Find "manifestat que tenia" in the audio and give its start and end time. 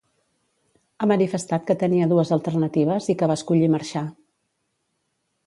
1.11-2.07